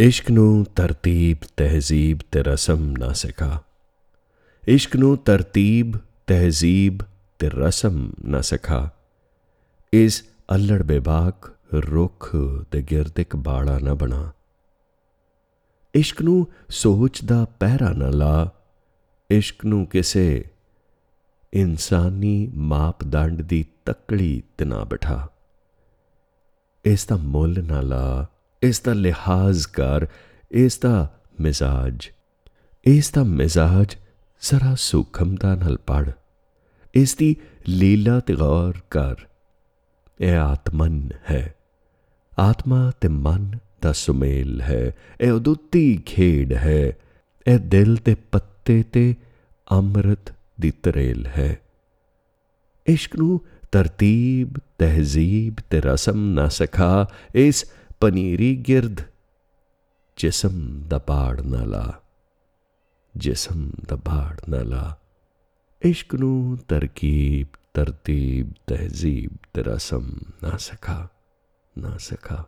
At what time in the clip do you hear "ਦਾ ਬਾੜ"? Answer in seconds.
60.88-61.40, 63.88-64.40